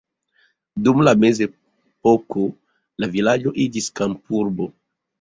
Dum 0.87 1.03
la 1.07 1.13
mezepoko 1.25 2.49
la 3.05 3.13
vilaĝo 3.15 3.57
iĝis 3.69 3.95
kampurbo. 4.03 4.73